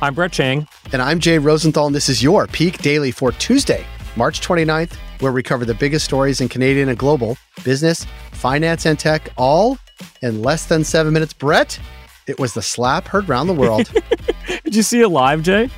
I'm 0.00 0.14
Brett 0.14 0.30
Chang. 0.30 0.68
And 0.92 1.02
I'm 1.02 1.18
Jay 1.18 1.38
Rosenthal, 1.38 1.86
and 1.88 1.94
this 1.94 2.08
is 2.08 2.22
your 2.22 2.46
Peak 2.46 2.78
Daily 2.78 3.10
for 3.10 3.32
Tuesday, 3.32 3.84
March 4.14 4.40
29th, 4.40 4.94
where 5.18 5.32
we 5.32 5.42
cover 5.42 5.64
the 5.64 5.74
biggest 5.74 6.04
stories 6.04 6.40
in 6.40 6.48
Canadian 6.48 6.88
and 6.88 6.96
global 6.96 7.36
business, 7.64 8.06
finance, 8.30 8.86
and 8.86 8.96
tech, 8.96 9.28
all 9.36 9.76
in 10.22 10.40
less 10.40 10.66
than 10.66 10.84
seven 10.84 11.12
minutes. 11.12 11.32
Brett, 11.32 11.80
it 12.28 12.38
was 12.38 12.54
the 12.54 12.62
slap 12.62 13.08
heard 13.08 13.28
around 13.28 13.48
the 13.48 13.54
world. 13.54 13.90
Did 14.64 14.76
you 14.76 14.84
see 14.84 15.00
it 15.00 15.08
live, 15.08 15.42
Jay? 15.42 15.68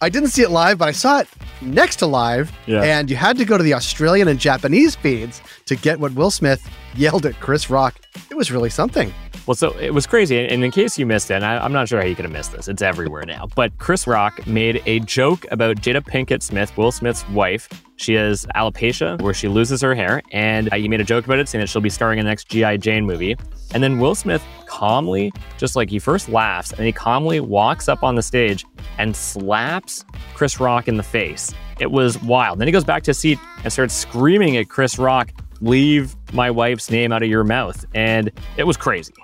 I 0.00 0.08
didn't 0.08 0.30
see 0.30 0.40
it 0.40 0.50
live, 0.50 0.78
but 0.78 0.88
I 0.88 0.92
saw 0.92 1.20
it 1.20 1.28
next 1.60 1.96
to 1.96 2.06
live. 2.06 2.50
Yeah. 2.64 2.82
And 2.82 3.10
you 3.10 3.16
had 3.16 3.36
to 3.36 3.44
go 3.44 3.58
to 3.58 3.64
the 3.64 3.74
Australian 3.74 4.28
and 4.28 4.40
Japanese 4.40 4.96
feeds 4.96 5.42
to 5.66 5.76
get 5.76 5.98
what 5.98 6.12
Will 6.14 6.30
Smith 6.30 6.68
yelled 6.94 7.26
at 7.26 7.38
Chris 7.40 7.68
Rock. 7.68 8.00
It 8.30 8.36
was 8.36 8.50
really 8.50 8.70
something. 8.70 9.12
Well, 9.46 9.54
so 9.54 9.76
it 9.78 9.94
was 9.94 10.06
crazy. 10.06 10.46
And 10.46 10.64
in 10.64 10.70
case 10.70 10.98
you 10.98 11.06
missed 11.06 11.30
it, 11.30 11.34
and 11.34 11.44
I, 11.44 11.64
am 11.64 11.72
not 11.72 11.88
sure 11.88 12.00
how 12.00 12.06
you 12.06 12.16
could 12.16 12.24
have 12.24 12.32
missed 12.32 12.52
this, 12.52 12.66
it's 12.66 12.82
everywhere 12.82 13.24
now. 13.24 13.46
But 13.54 13.76
Chris 13.78 14.06
Rock 14.06 14.44
made 14.46 14.82
a 14.86 15.00
joke 15.00 15.46
about 15.50 15.76
Jada 15.76 16.00
Pinkett 16.00 16.42
Smith, 16.42 16.76
Will 16.76 16.90
Smith's 16.90 17.28
wife. 17.28 17.68
She 17.96 18.14
has 18.14 18.44
alopecia, 18.54 19.20
where 19.22 19.34
she 19.34 19.48
loses 19.48 19.80
her 19.82 19.94
hair. 19.94 20.22
And 20.32 20.72
uh, 20.72 20.76
he 20.76 20.88
made 20.88 21.00
a 21.00 21.04
joke 21.04 21.24
about 21.26 21.38
it, 21.38 21.48
saying 21.48 21.60
that 21.60 21.68
she'll 21.68 21.82
be 21.82 21.90
starring 21.90 22.18
in 22.18 22.24
the 22.24 22.30
next 22.30 22.48
G.I. 22.48 22.76
Jane 22.78 23.04
movie. 23.04 23.36
And 23.72 23.82
then 23.82 23.98
Will 23.98 24.14
Smith 24.14 24.44
calmly, 24.66 25.32
just 25.58 25.76
like 25.76 25.90
he 25.90 25.98
first 25.98 26.28
laughs, 26.28 26.72
and 26.72 26.84
he 26.84 26.92
calmly 26.92 27.40
walks 27.40 27.88
up 27.88 28.02
on 28.02 28.14
the 28.14 28.22
stage 28.22 28.64
and 28.98 29.14
slaps 29.14 30.04
Chris 30.34 30.60
Rock 30.60 30.88
in 30.88 30.96
the 30.96 31.02
face. 31.02 31.52
It 31.78 31.90
was 31.90 32.20
wild. 32.22 32.58
Then 32.58 32.68
he 32.68 32.72
goes 32.72 32.84
back 32.84 33.02
to 33.04 33.10
his 33.10 33.18
seat 33.18 33.38
and 33.62 33.72
starts 33.72 33.94
screaming 33.94 34.56
at 34.56 34.68
Chris 34.68 34.98
Rock, 34.98 35.32
leave 35.60 36.16
my 36.32 36.50
wife's 36.50 36.90
name 36.90 37.12
out 37.12 37.22
of 37.22 37.28
your 37.28 37.44
mouth. 37.44 37.84
And 37.94 38.30
it 38.56 38.64
was 38.64 38.76
crazy. 38.76 39.14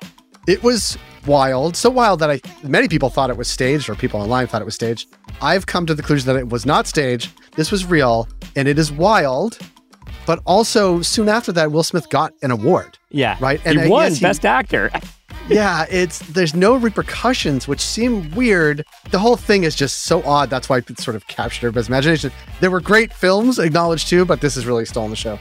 It 0.46 0.62
was 0.62 0.98
wild, 1.26 1.76
so 1.76 1.88
wild 1.88 2.18
that 2.20 2.30
I 2.30 2.40
many 2.64 2.88
people 2.88 3.08
thought 3.08 3.30
it 3.30 3.36
was 3.36 3.48
staged, 3.48 3.88
or 3.88 3.94
people 3.94 4.20
online 4.20 4.46
thought 4.48 4.60
it 4.60 4.64
was 4.64 4.74
staged. 4.74 5.08
I've 5.40 5.66
come 5.66 5.86
to 5.86 5.94
the 5.94 6.02
conclusion 6.02 6.26
that 6.26 6.38
it 6.38 6.48
was 6.48 6.66
not 6.66 6.86
staged. 6.86 7.30
This 7.54 7.70
was 7.70 7.84
real, 7.84 8.28
and 8.56 8.66
it 8.66 8.78
is 8.78 8.90
wild. 8.90 9.58
But 10.26 10.40
also, 10.44 11.02
soon 11.02 11.28
after 11.28 11.52
that, 11.52 11.72
Will 11.72 11.82
Smith 11.82 12.08
got 12.08 12.32
an 12.42 12.50
award. 12.50 12.98
Yeah, 13.10 13.36
right. 13.40 13.60
And 13.64 13.80
he 13.80 13.88
won 13.88 14.14
Best 14.16 14.44
Actor. 14.44 14.90
Yeah, 15.48 15.86
it's 15.90 16.20
there's 16.30 16.54
no 16.54 16.76
repercussions, 16.76 17.66
which 17.66 17.80
seem 17.80 18.30
weird. 18.32 18.84
The 19.10 19.18
whole 19.18 19.36
thing 19.36 19.64
is 19.64 19.74
just 19.74 20.02
so 20.02 20.22
odd. 20.22 20.50
That's 20.50 20.68
why 20.68 20.78
it 20.78 20.98
sort 20.98 21.16
of 21.16 21.26
captured 21.26 21.66
everybody's 21.66 21.88
imagination. 21.88 22.32
There 22.60 22.70
were 22.70 22.80
great 22.80 23.12
films 23.12 23.58
acknowledged 23.58 24.08
too, 24.08 24.24
but 24.24 24.40
this 24.40 24.56
is 24.56 24.66
really 24.66 24.84
stolen 24.84 25.10
the 25.10 25.16
show. 25.16 25.38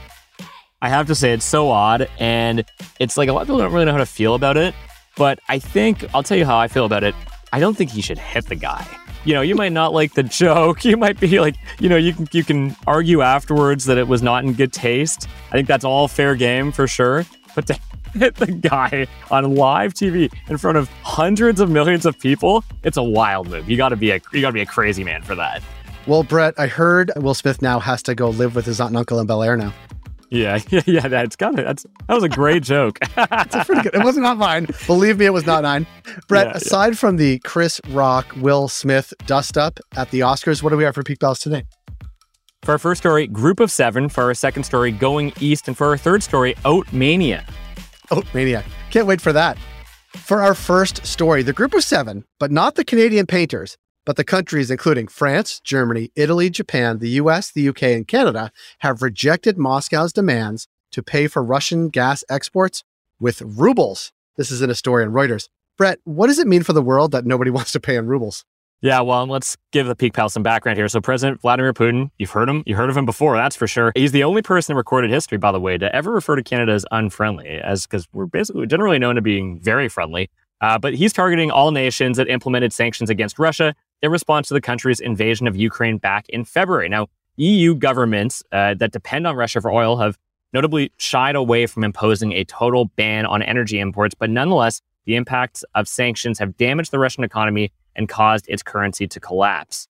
I 0.80 0.88
have 0.88 1.06
to 1.06 1.14
say, 1.14 1.32
it's 1.32 1.44
so 1.44 1.70
odd, 1.70 2.08
and 2.18 2.64
it's 2.98 3.16
like 3.16 3.28
a 3.28 3.32
lot 3.32 3.42
of 3.42 3.46
people 3.46 3.58
don't 3.58 3.72
really 3.72 3.84
know 3.84 3.92
how 3.92 3.98
to 3.98 4.06
feel 4.06 4.34
about 4.34 4.56
it. 4.56 4.74
But 5.16 5.38
I 5.48 5.58
think 5.58 6.04
I'll 6.14 6.22
tell 6.22 6.36
you 6.36 6.44
how 6.44 6.58
I 6.58 6.68
feel 6.68 6.84
about 6.84 7.04
it. 7.04 7.14
I 7.52 7.60
don't 7.60 7.76
think 7.76 7.90
he 7.90 8.00
should 8.00 8.18
hit 8.18 8.46
the 8.46 8.56
guy. 8.56 8.84
You 9.24 9.34
know, 9.34 9.42
you 9.42 9.54
might 9.54 9.72
not 9.72 9.92
like 9.92 10.14
the 10.14 10.24
joke. 10.24 10.84
You 10.92 10.96
might 10.96 11.20
be 11.20 11.38
like, 11.38 11.54
you 11.78 11.88
know, 11.88 11.96
you 11.96 12.12
can 12.12 12.26
you 12.32 12.42
can 12.42 12.74
argue 12.86 13.20
afterwards 13.20 13.84
that 13.84 13.98
it 13.98 14.08
was 14.08 14.22
not 14.22 14.44
in 14.44 14.54
good 14.54 14.72
taste. 14.72 15.28
I 15.50 15.52
think 15.52 15.68
that's 15.68 15.84
all 15.84 16.08
fair 16.08 16.34
game 16.34 16.72
for 16.72 16.88
sure. 16.88 17.24
But 17.54 17.66
to 17.68 17.78
hit 18.18 18.36
the 18.36 18.46
guy 18.46 19.06
on 19.30 19.54
live 19.54 19.94
TV 19.94 20.32
in 20.48 20.58
front 20.58 20.78
of 20.78 20.88
hundreds 21.02 21.60
of 21.60 21.70
millions 21.70 22.06
of 22.06 22.18
people, 22.18 22.64
it's 22.82 22.96
a 22.96 23.02
wild 23.02 23.48
move. 23.48 23.68
You 23.68 23.76
got 23.76 23.90
to 23.90 23.96
be 23.96 24.10
a 24.10 24.20
you 24.32 24.40
got 24.40 24.48
to 24.48 24.54
be 24.54 24.60
a 24.60 24.66
crazy 24.66 25.04
man 25.04 25.22
for 25.22 25.34
that. 25.34 25.62
Well, 26.06 26.24
Brett, 26.24 26.54
I 26.58 26.66
heard 26.66 27.12
Will 27.16 27.34
Smith 27.34 27.62
now 27.62 27.78
has 27.78 28.02
to 28.04 28.14
go 28.14 28.30
live 28.30 28.56
with 28.56 28.66
his 28.66 28.80
aunt 28.80 28.90
and 28.90 28.96
uncle 28.96 29.20
in 29.20 29.26
Bel 29.26 29.42
Air 29.42 29.56
now. 29.56 29.72
Yeah, 30.30 30.58
yeah, 30.70 30.82
yeah. 30.86 31.08
That's 31.08 31.36
kind 31.36 31.58
of 31.58 31.64
that's 31.64 31.84
that 32.08 32.14
was 32.14 32.24
a 32.24 32.28
great 32.28 32.62
joke. 32.62 32.98
It's 33.16 33.66
pretty 33.66 33.82
good. 33.82 33.94
It 33.94 34.04
was 34.04 34.16
not 34.16 34.22
not 34.22 34.38
mine. 34.38 34.66
Believe 34.86 35.18
me, 35.18 35.26
it 35.26 35.32
was 35.32 35.46
not 35.46 35.62
mine. 35.62 35.86
Brett, 36.26 36.46
yeah, 36.46 36.52
aside 36.56 36.88
yeah. 36.88 36.94
from 36.94 37.16
the 37.16 37.38
Chris 37.40 37.80
Rock, 37.90 38.34
Will 38.36 38.68
Smith 38.68 39.12
dust 39.26 39.58
up 39.58 39.78
at 39.96 40.10
the 40.10 40.20
Oscars, 40.20 40.62
what 40.62 40.70
do 40.70 40.76
we 40.76 40.84
have 40.84 40.94
for 40.94 41.02
Peak 41.02 41.20
Pals 41.20 41.38
today? 41.38 41.64
For 42.62 42.70
our 42.70 42.78
first 42.78 43.00
story, 43.00 43.26
Group 43.26 43.58
of 43.58 43.72
Seven. 43.72 44.08
For 44.08 44.24
our 44.24 44.34
second 44.34 44.62
story, 44.62 44.92
Going 44.92 45.32
East. 45.40 45.66
And 45.66 45.76
for 45.76 45.88
our 45.88 45.96
third 45.96 46.22
story, 46.22 46.54
Oat 46.64 46.90
Mania. 46.92 47.44
Oat 48.12 48.26
Maniac. 48.34 48.66
Can't 48.90 49.06
wait 49.06 49.20
for 49.20 49.32
that. 49.32 49.58
For 50.16 50.42
our 50.42 50.54
first 50.54 51.04
story, 51.06 51.42
the 51.42 51.54
Group 51.54 51.72
of 51.74 51.82
Seven, 51.82 52.24
but 52.38 52.52
not 52.52 52.74
the 52.74 52.84
Canadian 52.84 53.26
painters, 53.26 53.78
but 54.04 54.16
the 54.16 54.24
countries, 54.24 54.70
including 54.70 55.08
France, 55.08 55.60
Germany, 55.60 56.10
Italy, 56.14 56.50
Japan, 56.50 56.98
the 56.98 57.08
US, 57.22 57.50
the 57.50 57.66
UK, 57.68 57.84
and 57.84 58.06
Canada, 58.06 58.52
have 58.80 59.00
rejected 59.00 59.56
Moscow's 59.56 60.12
demands 60.12 60.68
to 60.92 61.02
pay 61.02 61.26
for 61.26 61.42
Russian 61.42 61.88
gas 61.88 62.22
exports 62.28 62.84
with 63.18 63.40
rubles. 63.40 64.12
This 64.36 64.50
is 64.50 64.60
in 64.60 64.68
a 64.68 64.74
story 64.74 65.04
on 65.04 65.12
Reuters. 65.12 65.48
Brett, 65.78 65.98
what 66.04 66.26
does 66.26 66.38
it 66.38 66.46
mean 66.46 66.62
for 66.62 66.74
the 66.74 66.82
world 66.82 67.12
that 67.12 67.24
nobody 67.24 67.50
wants 67.56 67.72
to 67.72 67.80
pay 67.80 67.96
in 67.96 68.06
rubles? 68.06 68.44
Yeah, 68.82 69.00
well, 69.02 69.24
let's 69.28 69.56
give 69.70 69.86
the 69.86 69.94
Peak 69.94 70.12
Pal 70.12 70.28
some 70.28 70.42
background 70.42 70.76
here. 70.76 70.88
So, 70.88 71.00
President 71.00 71.40
Vladimir 71.40 71.72
Putin, 71.72 72.10
you've 72.18 72.32
heard 72.32 72.48
him, 72.48 72.64
you 72.66 72.74
heard 72.74 72.90
of 72.90 72.96
him 72.96 73.06
before, 73.06 73.36
that's 73.36 73.54
for 73.54 73.68
sure. 73.68 73.92
He's 73.94 74.10
the 74.10 74.24
only 74.24 74.42
person 74.42 74.72
in 74.72 74.76
recorded 74.76 75.08
history, 75.08 75.38
by 75.38 75.52
the 75.52 75.60
way, 75.60 75.78
to 75.78 75.94
ever 75.94 76.10
refer 76.10 76.34
to 76.34 76.42
Canada 76.42 76.72
as 76.72 76.84
unfriendly, 76.90 77.46
as 77.46 77.86
because 77.86 78.08
we're 78.12 78.26
basically 78.26 78.66
generally 78.66 78.98
known 78.98 79.14
to 79.14 79.22
being 79.22 79.60
very 79.60 79.88
friendly. 79.88 80.30
Uh, 80.60 80.80
but 80.80 80.94
he's 80.94 81.12
targeting 81.12 81.48
all 81.48 81.70
nations 81.70 82.16
that 82.16 82.28
implemented 82.28 82.72
sanctions 82.72 83.08
against 83.08 83.38
Russia 83.38 83.72
in 84.02 84.10
response 84.10 84.48
to 84.48 84.54
the 84.54 84.60
country's 84.60 84.98
invasion 84.98 85.46
of 85.46 85.54
Ukraine 85.54 85.98
back 85.98 86.28
in 86.28 86.44
February. 86.44 86.88
Now, 86.88 87.06
EU 87.36 87.76
governments 87.76 88.42
uh, 88.50 88.74
that 88.74 88.90
depend 88.90 89.28
on 89.28 89.36
Russia 89.36 89.60
for 89.60 89.70
oil 89.70 89.98
have 89.98 90.18
notably 90.52 90.90
shied 90.96 91.36
away 91.36 91.66
from 91.66 91.84
imposing 91.84 92.32
a 92.32 92.42
total 92.44 92.86
ban 92.96 93.26
on 93.26 93.42
energy 93.42 93.78
imports, 93.78 94.16
but 94.16 94.28
nonetheless, 94.28 94.82
the 95.04 95.14
impacts 95.14 95.64
of 95.76 95.86
sanctions 95.86 96.40
have 96.40 96.56
damaged 96.56 96.90
the 96.90 96.98
Russian 96.98 97.22
economy 97.24 97.72
and 97.96 98.08
caused 98.08 98.46
its 98.48 98.62
currency 98.62 99.06
to 99.08 99.20
collapse. 99.20 99.88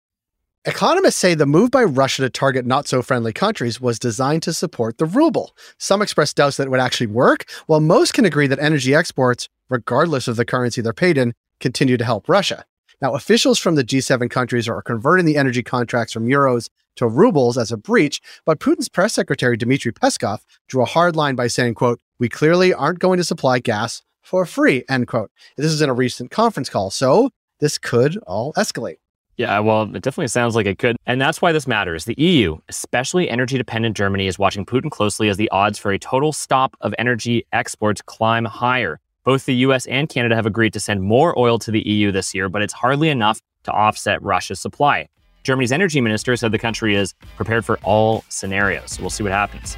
Economists 0.64 1.16
say 1.16 1.34
the 1.34 1.44
move 1.44 1.72
by 1.72 1.82
Russia 1.82 2.22
to 2.22 2.30
target 2.30 2.64
not 2.64 2.86
so 2.86 3.02
friendly 3.02 3.32
countries 3.32 3.80
was 3.80 3.98
designed 3.98 4.44
to 4.44 4.52
support 4.52 4.98
the 4.98 5.06
ruble. 5.06 5.56
Some 5.78 6.00
express 6.00 6.32
doubts 6.32 6.56
that 6.56 6.68
it 6.68 6.70
would 6.70 6.78
actually 6.78 7.08
work, 7.08 7.46
while 7.66 7.80
most 7.80 8.14
can 8.14 8.24
agree 8.24 8.46
that 8.46 8.60
energy 8.60 8.94
exports, 8.94 9.48
regardless 9.68 10.28
of 10.28 10.36
the 10.36 10.44
currency 10.44 10.80
they're 10.80 10.92
paid 10.92 11.18
in, 11.18 11.34
continue 11.58 11.96
to 11.96 12.04
help 12.04 12.28
Russia. 12.28 12.64
Now, 13.00 13.14
officials 13.14 13.58
from 13.58 13.74
the 13.74 13.82
G7 13.82 14.30
countries 14.30 14.68
are 14.68 14.80
converting 14.82 15.26
the 15.26 15.36
energy 15.36 15.64
contracts 15.64 16.12
from 16.12 16.28
euros 16.28 16.68
to 16.94 17.08
rubles 17.08 17.58
as 17.58 17.72
a 17.72 17.76
breach, 17.76 18.20
but 18.44 18.60
Putin's 18.60 18.88
press 18.88 19.14
secretary 19.14 19.56
Dmitry 19.56 19.92
Peskov 19.92 20.40
drew 20.68 20.82
a 20.82 20.86
hard 20.86 21.16
line 21.16 21.34
by 21.34 21.48
saying, 21.48 21.74
quote, 21.74 21.98
"We 22.20 22.28
clearly 22.28 22.72
aren't 22.72 23.00
going 23.00 23.16
to 23.16 23.24
supply 23.24 23.58
gas 23.58 24.02
for 24.22 24.46
free." 24.46 24.84
End 24.88 25.08
quote. 25.08 25.32
This 25.56 25.72
is 25.72 25.82
in 25.82 25.88
a 25.88 25.94
recent 25.94 26.30
conference 26.30 26.68
call, 26.68 26.90
so 26.90 27.30
this 27.62 27.78
could 27.78 28.18
all 28.26 28.52
escalate. 28.54 28.96
Yeah, 29.38 29.60
well, 29.60 29.84
it 29.84 30.02
definitely 30.02 30.28
sounds 30.28 30.54
like 30.54 30.66
it 30.66 30.78
could. 30.78 30.96
And 31.06 31.20
that's 31.20 31.40
why 31.40 31.52
this 31.52 31.66
matters. 31.66 32.04
The 32.04 32.14
EU, 32.18 32.58
especially 32.68 33.30
energy 33.30 33.56
dependent 33.56 33.96
Germany, 33.96 34.26
is 34.26 34.38
watching 34.38 34.66
Putin 34.66 34.90
closely 34.90 35.28
as 35.28 35.36
the 35.38 35.48
odds 35.50 35.78
for 35.78 35.92
a 35.92 35.98
total 35.98 36.32
stop 36.32 36.76
of 36.80 36.92
energy 36.98 37.46
exports 37.52 38.02
climb 38.02 38.44
higher. 38.44 39.00
Both 39.24 39.46
the 39.46 39.54
US 39.54 39.86
and 39.86 40.08
Canada 40.08 40.34
have 40.34 40.44
agreed 40.44 40.72
to 40.72 40.80
send 40.80 41.02
more 41.02 41.38
oil 41.38 41.58
to 41.60 41.70
the 41.70 41.80
EU 41.88 42.10
this 42.10 42.34
year, 42.34 42.48
but 42.48 42.62
it's 42.62 42.74
hardly 42.74 43.08
enough 43.08 43.40
to 43.62 43.70
offset 43.70 44.20
Russia's 44.22 44.60
supply. 44.60 45.08
Germany's 45.44 45.72
energy 45.72 46.00
minister 46.00 46.36
said 46.36 46.50
the 46.50 46.58
country 46.58 46.96
is 46.96 47.14
prepared 47.36 47.64
for 47.64 47.78
all 47.84 48.24
scenarios. 48.28 48.92
So 48.92 49.02
we'll 49.02 49.10
see 49.10 49.22
what 49.22 49.32
happens. 49.32 49.76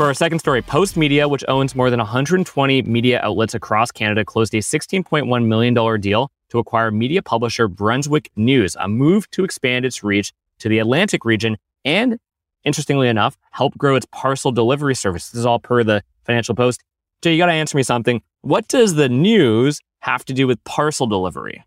For 0.00 0.06
our 0.06 0.14
second 0.14 0.38
story, 0.38 0.62
Postmedia, 0.62 1.28
which 1.28 1.44
owns 1.46 1.74
more 1.74 1.90
than 1.90 1.98
120 1.98 2.82
media 2.84 3.20
outlets 3.22 3.52
across 3.52 3.90
Canada, 3.90 4.24
closed 4.24 4.54
a 4.54 4.60
$16.1 4.60 5.44
million 5.44 6.00
deal 6.00 6.32
to 6.48 6.58
acquire 6.58 6.90
media 6.90 7.20
publisher 7.20 7.68
Brunswick 7.68 8.30
News, 8.34 8.74
a 8.80 8.88
move 8.88 9.30
to 9.32 9.44
expand 9.44 9.84
its 9.84 10.02
reach 10.02 10.32
to 10.60 10.70
the 10.70 10.78
Atlantic 10.78 11.26
region 11.26 11.58
and 11.84 12.18
interestingly 12.64 13.08
enough, 13.08 13.36
help 13.50 13.76
grow 13.76 13.94
its 13.94 14.06
parcel 14.10 14.50
delivery 14.50 14.94
service. 14.94 15.28
This 15.28 15.40
is 15.40 15.44
all 15.44 15.58
per 15.58 15.84
the 15.84 16.02
Financial 16.24 16.54
Post. 16.54 16.82
Jay, 17.20 17.32
you 17.32 17.38
got 17.38 17.48
to 17.48 17.52
answer 17.52 17.76
me 17.76 17.82
something. 17.82 18.22
What 18.40 18.68
does 18.68 18.94
the 18.94 19.10
news 19.10 19.82
have 19.98 20.24
to 20.24 20.32
do 20.32 20.46
with 20.46 20.64
parcel 20.64 21.08
delivery? 21.08 21.62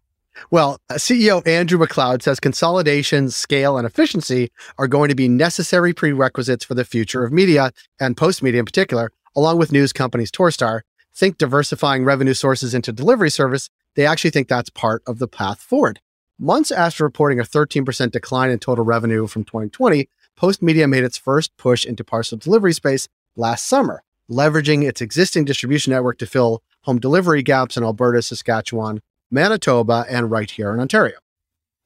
Well, 0.52 0.80
uh, 0.90 0.96
CEO 0.96 1.46
Andrew 1.48 1.78
MacLeod 1.78 2.24
says 2.24 2.40
consolidation, 2.40 3.30
scale, 3.30 3.78
and 3.78 3.86
efficiency 3.86 4.52
are 4.78 4.88
going 4.88 5.10
to 5.10 5.16
be 5.16 5.28
necessary 5.28 5.94
prerequisites 5.94 6.66
for 6.66 6.74
the 6.74 6.86
future 6.86 7.24
of 7.24 7.32
media 7.32 7.72
and 8.00 8.18
Postmedia 8.18 8.60
in 8.60 8.66
particular, 8.66 9.12
along 9.36 9.58
with 9.58 9.72
news 9.72 9.94
companies 9.94 10.32
Torstar. 10.32 10.82
Think 11.16 11.38
diversifying 11.38 12.06
revenue 12.06 12.34
sources 12.34 12.74
into 12.74 12.92
delivery 12.92 13.30
service. 13.30 13.70
They 13.96 14.06
actually 14.06 14.32
think 14.32 14.48
that's 14.48 14.72
part 14.72 15.04
of 15.06 15.20
the 15.20 15.28
path 15.28 15.62
forward. 15.62 16.00
Months 16.40 16.72
after 16.72 17.04
reporting 17.04 17.40
a 17.40 17.44
13% 17.44 18.12
decline 18.12 18.50
in 18.50 18.58
total 18.58 18.84
revenue 18.84 19.28
from 19.28 19.44
2020, 19.44 20.10
Postmedia 20.36 20.90
made 20.90 21.04
its 21.04 21.18
first 21.18 21.56
push 21.58 21.86
into 21.86 22.04
parcel 22.04 22.40
delivery 22.40 22.74
space 22.74 23.08
last 23.36 23.68
summer, 23.68 24.02
leveraging 24.30 24.84
its 24.84 25.00
existing 25.02 25.46
distribution 25.46 25.94
network 25.94 26.18
to 26.18 26.26
fill 26.26 26.64
home 26.82 27.00
delivery 27.00 27.44
gaps 27.44 27.78
in 27.78 27.84
Alberta, 27.84 28.22
Saskatchewan, 28.22 29.02
Manitoba, 29.34 30.06
and 30.08 30.30
right 30.30 30.50
here 30.50 30.72
in 30.74 30.80
Ontario. 30.80 31.18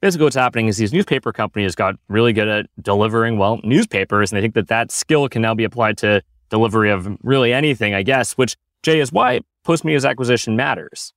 Basically, 0.00 0.24
what's 0.24 0.36
happening 0.36 0.68
is 0.68 0.76
these 0.76 0.92
newspaper 0.92 1.32
companies 1.32 1.74
got 1.74 1.96
really 2.08 2.32
good 2.32 2.46
at 2.46 2.66
delivering, 2.80 3.38
well, 3.38 3.58
newspapers, 3.64 4.30
and 4.30 4.36
they 4.36 4.42
think 4.42 4.54
that 4.54 4.68
that 4.68 4.92
skill 4.92 5.28
can 5.28 5.42
now 5.42 5.54
be 5.54 5.64
applied 5.64 5.96
to 5.98 6.22
delivery 6.50 6.90
of 6.90 7.08
really 7.22 7.52
anything, 7.52 7.94
I 7.94 8.02
guess, 8.02 8.34
which, 8.34 8.56
Jay, 8.82 9.00
is 9.00 9.10
why 9.10 9.40
Postmedia's 9.66 10.04
acquisition 10.04 10.54
matters? 10.54 11.12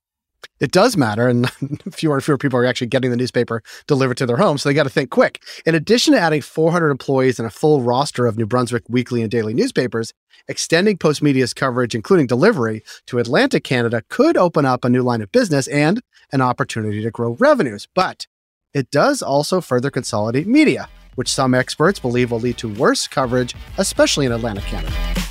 It 0.60 0.70
does 0.70 0.96
matter, 0.96 1.28
and 1.28 1.50
fewer 1.92 2.14
and 2.14 2.24
fewer 2.24 2.38
people 2.38 2.58
are 2.58 2.64
actually 2.64 2.86
getting 2.86 3.10
the 3.10 3.16
newspaper 3.16 3.62
delivered 3.86 4.16
to 4.18 4.26
their 4.26 4.36
homes. 4.36 4.62
So 4.62 4.68
they 4.68 4.74
got 4.74 4.84
to 4.84 4.90
think 4.90 5.10
quick. 5.10 5.42
In 5.66 5.74
addition 5.74 6.14
to 6.14 6.20
adding 6.20 6.40
400 6.40 6.90
employees 6.90 7.38
and 7.38 7.46
a 7.46 7.50
full 7.50 7.82
roster 7.82 8.26
of 8.26 8.38
New 8.38 8.46
Brunswick 8.46 8.84
weekly 8.88 9.22
and 9.22 9.30
daily 9.30 9.54
newspapers, 9.54 10.12
extending 10.48 10.98
Postmedia's 10.98 11.54
coverage, 11.54 11.94
including 11.94 12.26
delivery, 12.26 12.82
to 13.06 13.18
Atlantic 13.18 13.64
Canada 13.64 14.02
could 14.08 14.36
open 14.36 14.64
up 14.64 14.84
a 14.84 14.88
new 14.88 15.02
line 15.02 15.22
of 15.22 15.32
business 15.32 15.66
and 15.68 16.00
an 16.32 16.40
opportunity 16.40 17.02
to 17.02 17.10
grow 17.10 17.36
revenues. 17.38 17.88
But 17.94 18.26
it 18.74 18.90
does 18.90 19.22
also 19.22 19.60
further 19.60 19.90
consolidate 19.90 20.46
media, 20.46 20.88
which 21.14 21.28
some 21.28 21.54
experts 21.54 21.98
believe 21.98 22.30
will 22.30 22.40
lead 22.40 22.58
to 22.58 22.72
worse 22.72 23.06
coverage, 23.06 23.54
especially 23.78 24.26
in 24.26 24.32
Atlantic 24.32 24.64
Canada. 24.64 25.21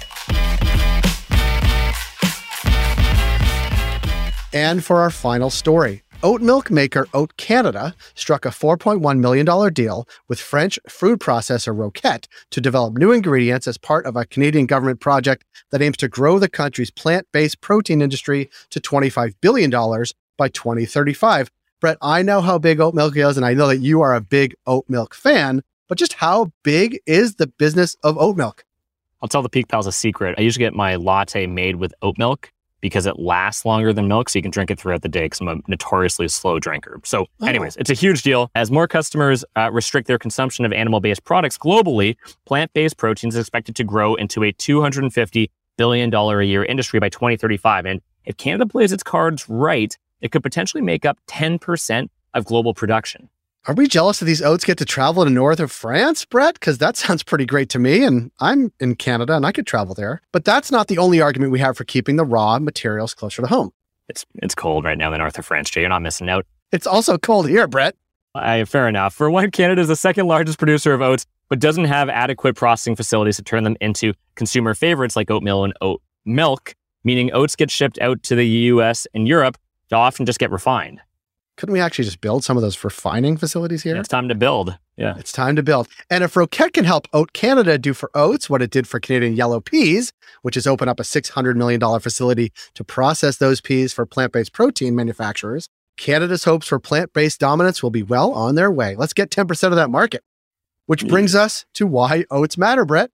And 4.53 4.83
for 4.83 4.99
our 4.99 5.09
final 5.09 5.49
story, 5.49 6.03
oat 6.23 6.41
milk 6.41 6.69
maker 6.69 7.07
Oat 7.13 7.37
Canada 7.37 7.95
struck 8.15 8.45
a 8.45 8.49
$4.1 8.49 9.19
million 9.19 9.73
deal 9.73 10.05
with 10.27 10.41
French 10.41 10.77
food 10.89 11.19
processor 11.19 11.73
Roquette 11.73 12.27
to 12.49 12.59
develop 12.59 12.97
new 12.97 13.13
ingredients 13.13 13.65
as 13.65 13.77
part 13.77 14.05
of 14.05 14.17
a 14.17 14.25
Canadian 14.25 14.65
government 14.65 14.99
project 14.99 15.45
that 15.69 15.81
aims 15.81 15.95
to 15.97 16.09
grow 16.09 16.37
the 16.37 16.49
country's 16.49 16.91
plant 16.91 17.27
based 17.31 17.61
protein 17.61 18.01
industry 18.01 18.49
to 18.71 18.81
$25 18.81 19.35
billion 19.39 19.69
by 20.37 20.49
2035. 20.49 21.49
Brett, 21.79 21.97
I 22.01 22.21
know 22.21 22.41
how 22.41 22.57
big 22.57 22.81
oat 22.81 22.93
milk 22.93 23.15
is, 23.15 23.37
and 23.37 23.45
I 23.45 23.53
know 23.53 23.67
that 23.67 23.77
you 23.77 24.01
are 24.01 24.13
a 24.13 24.21
big 24.21 24.53
oat 24.67 24.83
milk 24.89 25.15
fan, 25.15 25.63
but 25.87 25.97
just 25.97 26.13
how 26.13 26.51
big 26.61 26.99
is 27.05 27.35
the 27.35 27.47
business 27.47 27.95
of 28.03 28.17
oat 28.17 28.35
milk? 28.35 28.65
I'll 29.21 29.29
tell 29.29 29.43
the 29.43 29.49
Peak 29.49 29.69
Pals 29.69 29.87
a 29.87 29.93
secret. 29.93 30.35
I 30.37 30.41
usually 30.41 30.65
get 30.65 30.73
my 30.73 30.97
latte 30.97 31.47
made 31.47 31.77
with 31.77 31.93
oat 32.01 32.17
milk 32.17 32.51
because 32.81 33.05
it 33.05 33.19
lasts 33.19 33.65
longer 33.65 33.93
than 33.93 34.07
milk, 34.07 34.29
so 34.29 34.39
you 34.39 34.43
can 34.43 34.51
drink 34.51 34.69
it 34.69 34.79
throughout 34.79 35.01
the 35.01 35.09
day 35.09 35.25
because 35.25 35.39
I'm 35.39 35.47
a 35.47 35.57
notoriously 35.67 36.27
slow 36.27 36.59
drinker. 36.59 36.99
So, 37.03 37.27
oh. 37.39 37.45
anyways, 37.45 37.77
it's 37.77 37.89
a 37.89 37.93
huge 37.93 38.23
deal. 38.23 38.51
As 38.55 38.69
more 38.71 38.87
customers 38.87 39.45
uh, 39.55 39.71
restrict 39.71 40.07
their 40.07 40.19
consumption 40.19 40.65
of 40.65 40.73
animal 40.73 40.99
based 40.99 41.23
products 41.23 41.57
globally, 41.57 42.17
plant 42.45 42.73
based 42.73 42.97
proteins 42.97 43.35
is 43.35 43.41
expected 43.41 43.75
to 43.77 43.83
grow 43.83 44.15
into 44.15 44.43
a 44.43 44.51
$250 44.51 45.49
billion 45.77 46.13
a 46.13 46.41
year 46.43 46.65
industry 46.65 46.99
by 46.99 47.09
2035. 47.09 47.85
And 47.85 48.01
if 48.25 48.37
Canada 48.37 48.65
plays 48.65 48.91
its 48.91 49.03
cards 49.03 49.47
right, 49.47 49.97
it 50.21 50.31
could 50.31 50.43
potentially 50.43 50.81
make 50.81 51.05
up 51.05 51.17
10% 51.27 52.09
of 52.33 52.45
global 52.45 52.73
production. 52.73 53.29
Are 53.67 53.75
we 53.75 53.87
jealous 53.87 54.17
that 54.17 54.25
these 54.25 54.41
oats 54.41 54.65
get 54.65 54.79
to 54.79 54.85
travel 54.85 55.23
to 55.23 55.29
north 55.29 55.59
of 55.59 55.71
France, 55.71 56.25
Brett? 56.25 56.55
Because 56.55 56.79
that 56.79 56.97
sounds 56.97 57.21
pretty 57.21 57.45
great 57.45 57.69
to 57.69 57.79
me. 57.79 58.03
And 58.03 58.31
I'm 58.39 58.73
in 58.79 58.95
Canada 58.95 59.35
and 59.35 59.45
I 59.45 59.51
could 59.51 59.67
travel 59.67 59.93
there. 59.93 60.21
But 60.31 60.45
that's 60.45 60.71
not 60.71 60.87
the 60.87 60.97
only 60.97 61.21
argument 61.21 61.51
we 61.51 61.59
have 61.59 61.77
for 61.77 61.83
keeping 61.83 62.15
the 62.15 62.25
raw 62.25 62.57
materials 62.57 63.13
closer 63.13 63.43
to 63.43 63.47
home. 63.47 63.71
It's 64.09 64.25
it's 64.35 64.55
cold 64.55 64.83
right 64.83 64.97
now 64.97 65.07
in 65.07 65.11
the 65.11 65.19
north 65.19 65.37
of 65.37 65.45
France, 65.45 65.69
Jay. 65.69 65.81
You're 65.81 65.89
not 65.89 66.01
missing 66.01 66.27
out. 66.27 66.45
It's 66.71 66.87
also 66.87 67.19
cold 67.19 67.47
here, 67.47 67.67
Brett. 67.67 67.95
I, 68.33 68.63
fair 68.65 68.87
enough. 68.87 69.13
For 69.13 69.29
one, 69.29 69.51
Canada 69.51 69.81
is 69.81 69.89
the 69.89 69.95
second 69.95 70.25
largest 70.25 70.57
producer 70.57 70.93
of 70.93 71.01
oats, 71.01 71.27
but 71.47 71.59
doesn't 71.59 71.85
have 71.85 72.09
adequate 72.09 72.55
processing 72.55 72.95
facilities 72.95 73.35
to 73.35 73.43
turn 73.43 73.63
them 73.63 73.77
into 73.79 74.13
consumer 74.35 74.73
favorites 74.73 75.15
like 75.15 75.29
oatmeal 75.29 75.65
and 75.65 75.73
oat 75.81 76.01
milk, 76.25 76.73
meaning 77.03 77.31
oats 77.31 77.55
get 77.55 77.69
shipped 77.69 77.99
out 77.99 78.23
to 78.23 78.35
the 78.35 78.47
US 78.47 79.05
and 79.13 79.27
Europe 79.27 79.57
to 79.89 79.95
often 79.95 80.25
just 80.25 80.39
get 80.39 80.49
refined 80.49 81.01
couldn't 81.57 81.73
we 81.73 81.79
actually 81.79 82.05
just 82.05 82.21
build 82.21 82.43
some 82.43 82.57
of 82.57 82.63
those 82.63 82.81
refining 82.83 83.37
facilities 83.37 83.83
here? 83.83 83.95
It's 83.97 84.07
time 84.07 84.29
to 84.29 84.35
build. 84.35 84.77
Yeah. 84.97 85.15
It's 85.17 85.31
time 85.31 85.55
to 85.55 85.63
build. 85.63 85.87
And 86.09 86.23
if 86.23 86.33
Roquette 86.35 86.73
can 86.73 86.85
help 86.85 87.07
Oat 87.13 87.33
Canada 87.33 87.77
do 87.77 87.93
for 87.93 88.09
oats 88.13 88.49
what 88.49 88.61
it 88.61 88.71
did 88.71 88.87
for 88.87 88.99
Canadian 88.99 89.35
yellow 89.35 89.59
peas, 89.59 90.11
which 90.41 90.57
is 90.57 90.67
open 90.67 90.87
up 90.87 90.99
a 90.99 91.03
$600 91.03 91.55
million 91.55 91.79
facility 91.99 92.51
to 92.75 92.83
process 92.83 93.37
those 93.37 93.61
peas 93.61 93.93
for 93.93 94.05
plant 94.05 94.33
based 94.33 94.53
protein 94.53 94.95
manufacturers, 94.95 95.67
Canada's 95.97 96.43
hopes 96.43 96.67
for 96.67 96.79
plant 96.79 97.13
based 97.13 97.39
dominance 97.39 97.83
will 97.83 97.91
be 97.91 98.03
well 98.03 98.31
on 98.31 98.55
their 98.55 98.71
way. 98.71 98.95
Let's 98.95 99.13
get 99.13 99.29
10% 99.29 99.63
of 99.67 99.75
that 99.75 99.89
market, 99.89 100.23
which 100.85 101.07
brings 101.07 101.35
us 101.35 101.65
to 101.75 101.85
why 101.85 102.25
oats 102.31 102.57
matter, 102.57 102.85
Brett. 102.85 103.11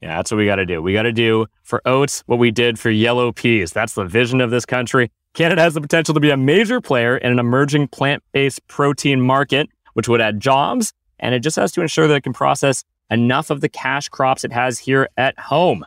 Yeah, 0.00 0.16
that's 0.16 0.30
what 0.30 0.38
we 0.38 0.46
got 0.46 0.56
to 0.56 0.66
do. 0.66 0.80
We 0.80 0.92
got 0.92 1.02
to 1.02 1.12
do 1.12 1.46
for 1.62 1.82
oats 1.84 2.22
what 2.26 2.38
we 2.38 2.50
did 2.50 2.78
for 2.78 2.90
yellow 2.90 3.32
peas. 3.32 3.72
That's 3.72 3.94
the 3.94 4.04
vision 4.04 4.40
of 4.40 4.50
this 4.50 4.64
country. 4.64 5.10
Canada 5.38 5.62
has 5.62 5.74
the 5.74 5.80
potential 5.80 6.14
to 6.14 6.18
be 6.18 6.30
a 6.30 6.36
major 6.36 6.80
player 6.80 7.16
in 7.16 7.30
an 7.30 7.38
emerging 7.38 7.86
plant 7.86 8.24
based 8.32 8.66
protein 8.66 9.20
market, 9.20 9.68
which 9.92 10.08
would 10.08 10.20
add 10.20 10.40
jobs. 10.40 10.92
And 11.20 11.32
it 11.32 11.44
just 11.44 11.54
has 11.54 11.70
to 11.72 11.80
ensure 11.80 12.08
that 12.08 12.14
it 12.16 12.20
can 12.22 12.32
process 12.32 12.82
enough 13.08 13.48
of 13.50 13.60
the 13.60 13.68
cash 13.68 14.08
crops 14.08 14.42
it 14.42 14.50
has 14.50 14.80
here 14.80 15.08
at 15.16 15.38
home. 15.38 15.86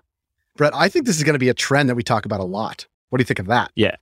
Brett, 0.56 0.74
I 0.74 0.88
think 0.88 1.06
this 1.06 1.18
is 1.18 1.24
going 1.24 1.34
to 1.34 1.40
be 1.40 1.50
a 1.50 1.54
trend 1.54 1.90
that 1.90 1.96
we 1.96 2.02
talk 2.02 2.26
about 2.26 2.40
a 2.40 2.46
lot. 2.46 2.88
What 3.10 3.18
do 3.18 3.24
you 3.24 3.26
think 3.26 3.40
of 3.40 3.48
that? 3.48 3.72
Yeah, 3.76 3.98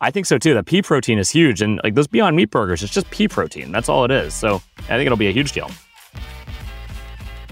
I 0.00 0.10
think 0.10 0.24
so 0.24 0.38
too. 0.38 0.54
The 0.54 0.64
pea 0.64 0.80
protein 0.80 1.18
is 1.18 1.28
huge. 1.28 1.60
And 1.60 1.82
like 1.84 1.96
those 1.96 2.06
Beyond 2.06 2.34
Meat 2.34 2.48
burgers, 2.48 2.82
it's 2.82 2.90
just 2.90 3.10
pea 3.10 3.28
protein. 3.28 3.72
That's 3.72 3.90
all 3.90 4.06
it 4.06 4.10
is. 4.10 4.32
So 4.32 4.62
I 4.78 4.96
think 4.96 5.04
it'll 5.04 5.18
be 5.18 5.28
a 5.28 5.32
huge 5.32 5.52
deal. 5.52 5.70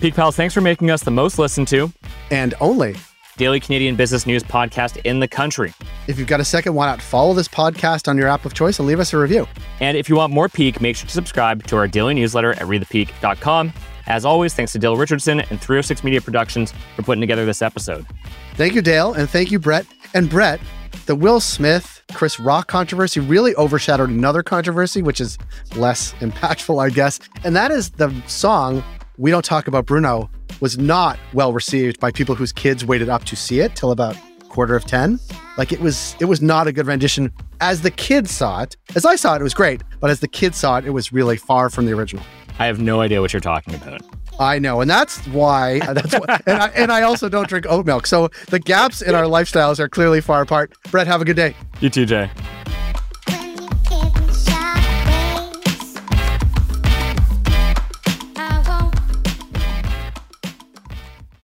Peak 0.01 0.15
Pals, 0.15 0.37
thanks 0.37 0.55
for 0.55 0.63
making 0.63 0.91
us 0.91 1.03
the 1.03 1.11
most 1.11 1.39
listened 1.39 1.69
to 1.69 1.93
and 2.31 2.55
only 2.63 2.97
daily 3.37 3.61
Canadian 3.61 3.97
business 3.97 4.27
news 4.27 4.43
podcast 4.43 5.01
in 5.05 5.21
the 5.21 5.29
country. 5.29 5.73
If 6.07 6.19
you've 6.19 6.29
got 6.29 6.41
a 6.41 6.45
second, 6.45 6.75
why 6.75 6.87
not 6.87 7.01
follow 7.01 7.35
this 7.35 7.49
podcast 7.49 8.09
on 8.09 8.17
your 8.17 8.29
app 8.29 8.45
of 8.45 8.55
choice 8.55 8.79
and 8.79 8.87
leave 8.87 9.01
us 9.01 9.13
a 9.13 9.19
review? 9.19 9.47
And 9.81 9.97
if 9.97 10.09
you 10.09 10.17
want 10.17 10.33
more 10.33 10.49
Peak, 10.49 10.81
make 10.81 10.97
sure 10.97 11.07
to 11.07 11.13
subscribe 11.13 11.67
to 11.69 11.77
our 11.77 11.89
daily 11.89 12.15
newsletter 12.15 12.53
at 12.53 12.63
readthepeak.com. 12.63 13.73
As 14.07 14.25
always, 14.25 14.55
thanks 14.55 14.73
to 14.73 14.79
Dale 14.79 14.97
Richardson 14.97 15.41
and 15.41 15.61
306 15.61 16.03
Media 16.05 16.21
Productions 16.21 16.73
for 16.97 17.03
putting 17.03 17.21
together 17.21 17.47
this 17.47 17.63
episode. 17.63 18.07
Thank 18.55 18.75
you, 18.75 18.83
Dale, 18.83 19.15
and 19.15 19.29
thank 19.31 19.51
you, 19.51 19.59
Brett. 19.59 19.87
And 20.15 20.29
Brett, 20.29 20.61
the 21.07 21.15
Will 21.15 21.41
Smith, 21.41 22.03
Chris 22.13 22.39
Rock 22.39 22.69
controversy 22.69 23.21
really 23.21 23.55
overshadowed 23.57 24.11
another 24.11 24.43
controversy, 24.43 25.03
which 25.03 25.21
is 25.21 25.39
less 25.77 26.13
impactful, 26.15 26.83
I 26.83 26.91
guess. 26.91 27.21
And 27.45 27.57
that 27.57 27.71
is 27.71 27.91
the 27.91 28.13
song 28.27 28.85
We 29.19 29.31
Don't 29.31 29.45
Talk 29.45 29.69
About 29.69 29.87
Bruno 29.87 30.31
was 30.61 30.79
not 30.79 31.19
well 31.33 31.53
received 31.53 32.01
by 32.01 32.11
people 32.11 32.35
whose 32.35 32.53
kids 32.53 32.85
waited 32.85 33.09
up 33.09 33.25
to 33.25 33.37
see 33.37 33.61
it 33.61 33.75
till 33.77 33.91
about 33.91 34.17
quarter 34.49 34.77
of 34.77 34.85
10 34.85 35.19
like 35.57 35.73
it 35.73 35.81
was 35.81 36.15
it 36.21 36.27
was 36.27 36.43
not 36.43 36.67
a 36.67 36.73
good 36.73 36.87
rendition 36.87 37.33
as 37.63 37.81
the 37.81 37.91
kids 37.91 38.31
saw 38.31 38.61
it 38.61 38.77
as 38.95 39.07
i 39.07 39.17
saw 39.17 39.35
it 39.35 39.41
it 39.41 39.43
was 39.43 39.55
great 39.55 39.83
but 39.99 40.11
as 40.11 40.21
the 40.21 40.29
kids 40.29 40.59
saw 40.59 40.77
it 40.77 40.85
it 40.85 40.91
was 40.91 41.11
really 41.11 41.39
far 41.39 41.71
from 41.71 41.87
the 41.87 41.93
original 41.93 42.23
i 42.59 42.67
have 42.67 42.79
no 42.79 43.01
idea 43.01 43.23
what 43.23 43.33
you're 43.33 43.41
talking 43.41 43.75
about 43.75 44.03
I 44.41 44.59
know, 44.59 44.81
and 44.81 44.91
that's 44.91 45.19
why. 45.29 45.79
That's 45.93 46.15
why, 46.15 46.41
and 46.47 46.63
I, 46.63 46.69
and 46.69 46.91
I 46.91 47.03
also 47.03 47.29
don't 47.29 47.47
drink 47.47 47.67
oat 47.69 47.85
milk. 47.85 48.07
So 48.07 48.31
the 48.49 48.59
gaps 48.59 49.03
in 49.03 49.15
our 49.15 49.25
lifestyles 49.25 49.79
are 49.79 49.91
clearly 49.91 50.23
far 50.23 50.41
apart. 50.41 50.73
Brett, 50.91 51.07
have 51.07 51.21
a 51.21 51.25
good 51.25 51.37
day. 51.37 51.55
You 51.81 51.91
too, 51.91 52.07
Jay. 52.07 52.31